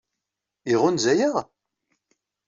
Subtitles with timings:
[0.73, 1.35] Iɣunza-yaɣ?